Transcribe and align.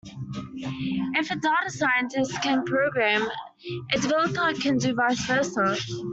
If 1.13 1.29
a 1.29 1.35
data 1.35 1.69
scientist 1.69 2.31
can 2.41 2.65
program, 2.65 3.21
a 3.93 3.99
developer 3.99 4.59
can 4.59 4.79
do 4.79 4.95
vice 4.95 5.23
versa. 5.27 5.77